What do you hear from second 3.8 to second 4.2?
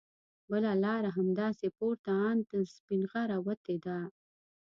ده.